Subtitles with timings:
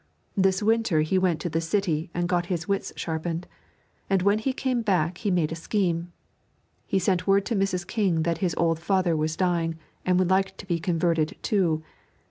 [0.35, 3.45] This winter he went to the city and got his wits sharpened,
[4.09, 6.11] and when he came back he made a scheme.
[6.87, 7.85] He sent word to Mrs.
[7.85, 11.83] King that his old father was dying and would like to be converted too.